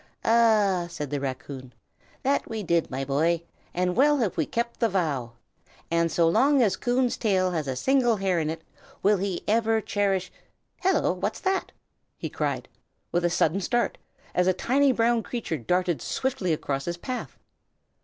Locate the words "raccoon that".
1.19-2.49